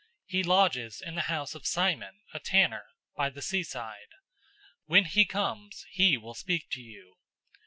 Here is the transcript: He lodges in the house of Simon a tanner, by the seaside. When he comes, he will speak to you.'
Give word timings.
He 0.25 0.41
lodges 0.41 0.99
in 0.99 1.13
the 1.13 1.21
house 1.29 1.53
of 1.53 1.67
Simon 1.67 2.21
a 2.33 2.39
tanner, 2.39 2.87
by 3.15 3.29
the 3.29 3.43
seaside. 3.43 4.09
When 4.85 5.05
he 5.05 5.25
comes, 5.25 5.85
he 5.91 6.17
will 6.17 6.33
speak 6.33 6.71
to 6.71 6.81
you.' 6.81 7.17